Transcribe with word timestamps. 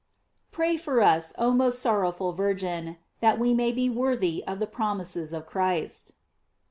Pray 0.49 0.77
for 0.77 0.99
us, 0.99 1.31
oh 1.37 1.51
most 1.51 1.77
sorrowful 1.77 2.33
Virgin; 2.33 2.97
That 3.19 3.37
we 3.37 3.53
may 3.53 3.71
be 3.71 3.87
worthy 3.87 4.43
of 4.47 4.57
the 4.57 4.65
promises 4.65 5.31
of 5.31 5.45
Christ. 5.45 6.13